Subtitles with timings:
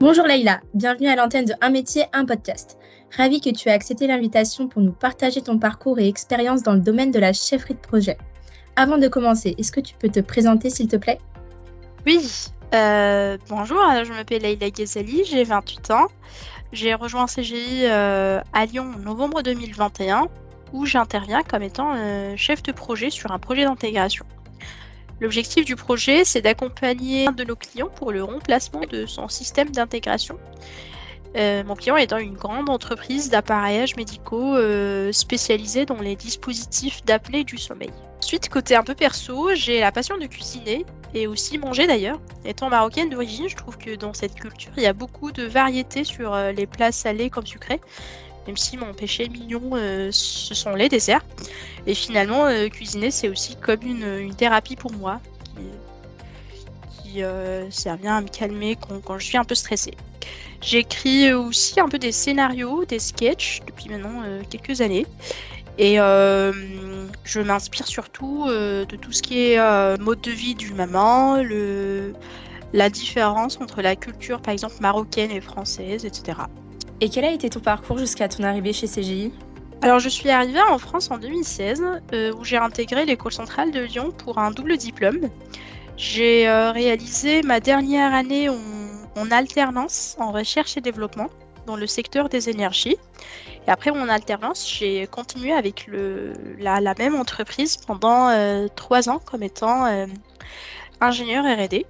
[0.00, 2.78] Bonjour Leïla, bienvenue à l'antenne de Un métier, un podcast.
[3.16, 6.78] Ravi que tu aies accepté l'invitation pour nous partager ton parcours et expérience dans le
[6.78, 8.16] domaine de la chefferie de projet.
[8.76, 11.18] Avant de commencer, est-ce que tu peux te présenter s'il te plaît?
[12.06, 12.20] Oui,
[12.74, 16.06] euh, bonjour, je m'appelle Leïla Ghazali, j'ai 28 ans.
[16.70, 20.28] J'ai rejoint CGI euh, à Lyon en novembre 2021
[20.72, 24.24] où j'interviens comme étant euh, chef de projet sur un projet d'intégration.
[25.20, 29.70] L'objectif du projet, c'est d'accompagner un de nos clients pour le remplacement de son système
[29.70, 30.38] d'intégration.
[31.36, 37.44] Euh, mon client étant une grande entreprise d'appareillages médicaux euh, spécialisée dans les dispositifs d'apnée
[37.44, 37.92] du sommeil.
[38.18, 42.20] Ensuite, côté un peu perso, j'ai la passion de cuisiner et aussi manger d'ailleurs.
[42.44, 46.04] Étant marocaine d'origine, je trouve que dans cette culture, il y a beaucoup de variétés
[46.04, 47.80] sur euh, les plats salés comme sucrés
[48.48, 51.24] même si mon péché mignon, euh, ce sont les desserts.
[51.86, 55.20] Et finalement, euh, cuisiner, c'est aussi comme une, thérapie pour moi,
[56.90, 59.92] qui, euh, sert bien à me calmer quand, je suis un peu stressée.
[60.62, 65.06] J'écris aussi un peu des scénarios, des sketchs depuis maintenant quelques années.
[65.76, 71.36] Et je m'inspire surtout de tout ce qui est mode de vie du maman,
[72.72, 76.38] la différence entre la culture par exemple marocaine et française, etc.
[77.00, 79.32] Et quel a été ton parcours jusqu'à ton arrivée chez CGI
[79.80, 83.78] alors je suis arrivée en France en 2016 euh, où j'ai intégré l'école centrale de
[83.78, 85.30] Lyon pour un double diplôme.
[85.96, 91.28] J'ai euh, réalisé ma dernière année en, alternance en recherche et développement
[91.66, 92.96] dans le secteur des énergies.
[93.68, 95.88] Et après mon alternance, j'ai continué avec
[96.58, 99.86] la, même entreprise pendant euh, trois ans comme étant
[101.00, 101.84] ingénieur RD.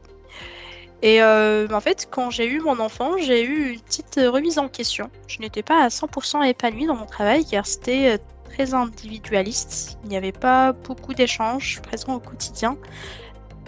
[1.03, 4.69] Et euh, en fait, quand j'ai eu mon enfant, j'ai eu une petite remise en
[4.69, 5.11] question.
[5.29, 8.19] Je n'étais pas à 100% épanouie dans mon travail car c'était euh,
[8.51, 9.99] très individualiste.
[10.03, 12.77] Il n'y avait pas beaucoup d'échanges présents au quotidien,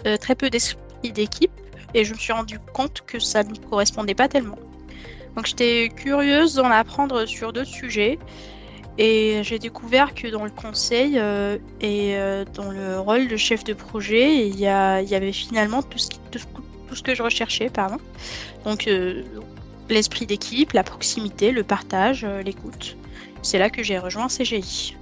[0.05, 1.51] euh, très peu d'esprit d'équipe
[1.93, 4.59] et je me suis rendu compte que ça ne me correspondait pas tellement.
[5.37, 8.19] Donc j'étais curieuse d'en apprendre sur d'autres sujets
[8.97, 11.17] et j'ai découvert que dans le conseil
[11.79, 12.15] et
[12.53, 16.60] dans le rôle de chef de projet, il y, avait finalement tout ce qui, tout
[16.95, 17.97] ce que je recherchais, pardon.
[18.65, 19.23] Donc euh,
[19.89, 22.97] l'esprit d'équipe, la proximité, le partage, euh, l'écoute.
[23.41, 24.95] C'est là que j'ai rejoint CGI.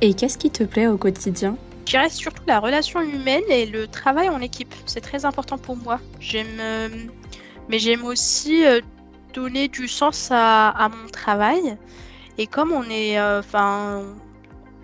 [0.00, 1.56] Et qu'est-ce qui te plaît au quotidien?
[1.86, 4.72] Je dirais surtout la relation humaine et le travail en équipe.
[4.86, 5.98] C'est très important pour moi.
[6.20, 6.88] J'aime, euh,
[7.68, 8.62] mais j'aime aussi
[9.34, 11.76] donner du sens à, mon travail.
[12.38, 14.04] Et comme on est, enfin,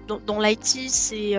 [0.09, 1.39] dans, dans l'IT, c'est,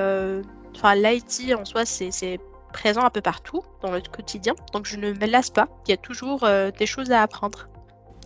[0.73, 2.39] enfin, l'IT en soi, c'est
[2.77, 5.67] présent un peu partout dans notre quotidien, donc je ne me lasse pas.
[5.87, 7.67] Il y a toujours euh, des choses à apprendre.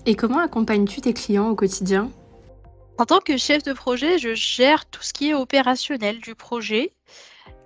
[0.06, 2.12] Et comment accompagnes-tu tes clients au quotidien?
[2.97, 6.91] En tant que chef de projet, je gère tout ce qui est opérationnel du projet,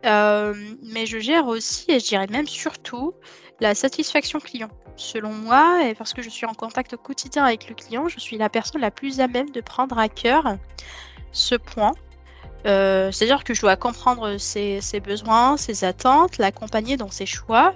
[0.05, 0.53] euh,
[0.83, 3.13] mais je gère aussi, et je dirais même surtout,
[3.59, 4.69] la satisfaction client.
[4.95, 8.19] Selon moi, et parce que je suis en contact au quotidien avec le client, je
[8.19, 10.57] suis la personne la plus à même de prendre à cœur
[11.31, 11.93] ce point
[12.65, 17.75] euh, c'est-à-dire que je dois comprendre ses, besoins, ses attentes, l'accompagner dans ses choix.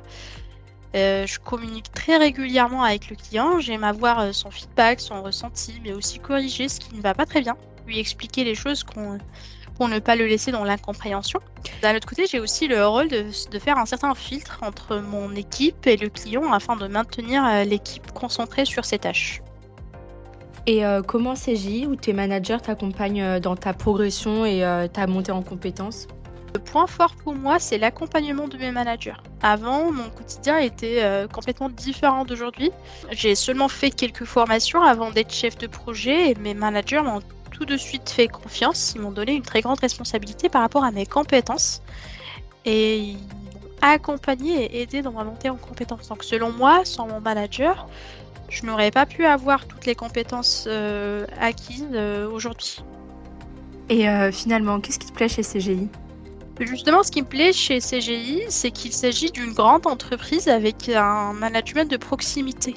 [0.95, 5.79] Euh, je communique très régulièrement avec le client, j'aime avoir euh, son feedback, son ressenti,
[5.83, 7.55] mais aussi corriger ce qui ne va pas très bien,
[7.85, 11.39] lui expliquer les choses pour ne pas le laisser dans l'incompréhension.
[11.83, 15.35] D'un autre côté, j'ai aussi le rôle de, de, faire un certain filtre entre mon
[15.35, 19.43] équipe et le client afin de maintenir l'équipe concentrée sur ses tâches.
[20.69, 25.07] Et euh, comment CJ ou tes managers t'accompagnent euh, dans ta progression et euh, ta
[25.07, 26.07] montée en compétences?
[26.53, 29.15] Le point fort pour moi, c'est l'accompagnement de mes managers.
[29.41, 32.71] Avant, mon quotidien était complètement différent d'aujourd'hui.
[33.11, 37.65] J'ai seulement fait quelques formations avant d'être chef de projet et mes managers m'ont tout
[37.65, 38.93] de suite fait confiance.
[38.95, 41.81] Ils m'ont donné une très grande responsabilité par rapport à mes compétences.
[42.65, 46.09] Et ils m'ont accompagné et aidé dans ma montée en compétences.
[46.09, 47.87] Donc selon moi, sans mon manager,
[48.49, 52.83] je n'aurais pas pu avoir toutes les compétences euh, acquises euh, aujourd'hui.
[53.89, 55.87] Et euh, finalement, qu'est-ce qui te plaît chez CGI
[56.59, 61.31] Justement, ce qui me plaît chez CGI, c'est qu'il s'agit d'une grande entreprise avec un
[61.31, 62.75] management de proximité,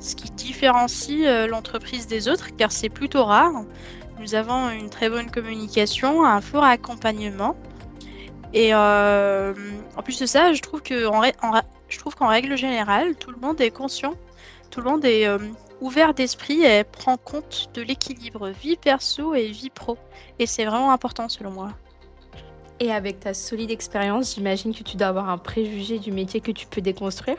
[0.00, 3.52] ce qui différencie l'entreprise des autres, car c'est plutôt rare.
[4.18, 7.56] Nous avons une très bonne communication, un fort accompagnement.
[8.52, 9.54] Et en
[10.02, 14.14] plus de ça, je trouve qu'en règle générale, tout le monde est conscient
[14.70, 15.38] tout le monde est euh,
[15.80, 19.98] ouvert d'esprit et prend compte de l'équilibre vie perso et vie pro.
[20.38, 21.70] Et c'est vraiment important selon moi.
[22.78, 26.50] Et avec ta solide expérience, j'imagine que tu dois avoir un préjugé du métier que
[26.50, 27.36] tu peux déconstruire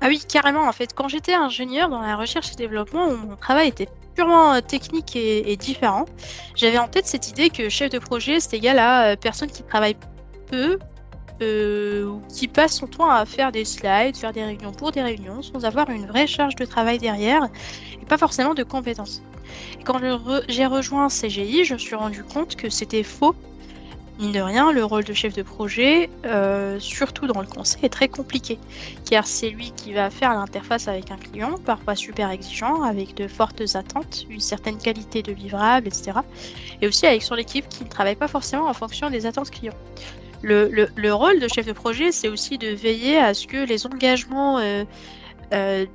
[0.00, 0.68] Ah oui, carrément.
[0.68, 4.60] En fait, quand j'étais ingénieur dans la recherche et développement, mon travail était purement euh,
[4.60, 6.04] technique et, différent.
[6.54, 9.62] J'avais en tête cette idée que chef de projet, c'est égal à euh, personne qui
[9.64, 9.96] travaille
[10.46, 10.78] peu
[11.42, 15.42] euh, qui passe son temps à faire des slides, faire des réunions pour des réunions,
[15.42, 17.48] sans avoir une vraie charge de travail derrière,
[18.00, 19.22] et pas forcément de compétences.
[19.84, 19.98] quand
[20.48, 23.34] j'ai rejoint CGI, je me suis rendu compte que c'était faux
[24.20, 27.88] mine de rien, le rôle de chef de projet, euh, surtout dans le conseil, est
[27.88, 28.58] très compliqué,
[29.08, 33.26] car c'est lui qui va faire l'interface avec un client, parfois super exigeant, avec de
[33.26, 36.12] fortes attentes, une certaine qualité de livrable, etc.
[36.82, 39.74] Et aussi avec son équipe qui ne travaille pas forcément en fonction des attentes clients.
[40.42, 44.58] Le, rôle de chef de projet, c'est aussi de veiller à ce que les engagements
[44.58, 44.84] euh,
[45.52, 45.86] euh,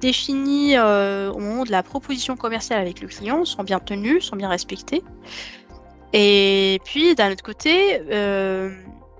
[0.00, 4.48] définis au moment de la proposition commerciale avec le client sont bien tenus, sont bien
[4.48, 5.02] respectés.
[6.12, 8.70] Et puis, d'un autre côté, euh,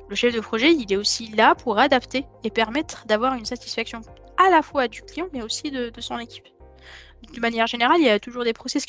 [0.08, 4.02] le chef de projet, il est aussi là pour adapter et permettre d'avoir une satisfaction
[4.36, 6.44] à la fois du client, mais aussi de, son équipe.
[7.32, 8.84] De manière générale, il y a toujours des process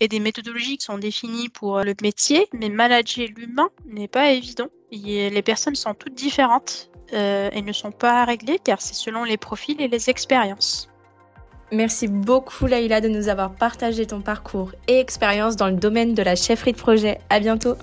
[0.00, 4.68] et des méthodologies qui sont définies pour le métier, mais manager l'humain n'est pas évident.
[4.90, 9.36] les personnes sont toutes différentes euh, et ne sont pas réglées car c'est selon les
[9.36, 10.88] profils et les expériences.
[11.72, 16.22] Merci beaucoup Laïla de nous avoir partagé ton parcours et expérience dans le domaine de
[16.22, 17.18] la chefferie de projet.
[17.30, 17.76] À bientôt.